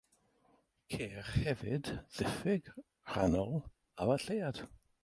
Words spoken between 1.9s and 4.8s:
ddiffyg rhannol ar y lleuad.